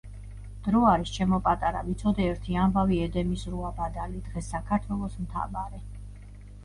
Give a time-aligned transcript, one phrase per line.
[0.67, 5.83] დრო არის, ჩემო პატარავ, იცოდე ერთი ამბავი ედემის როა ბადალი, დღეს საქართველოს მთა ბარი!